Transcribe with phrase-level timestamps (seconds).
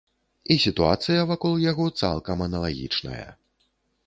[0.53, 3.27] І сітуацыя вакол яго цалкам аналагічная.